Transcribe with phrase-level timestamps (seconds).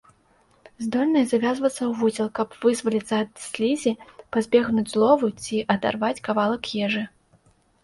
[0.85, 3.93] Здольныя завязвацца ў вузел, каб вызваліцца ад слізі,
[4.37, 7.07] пазбегнуць злову, ці адарваць кавалак ежы.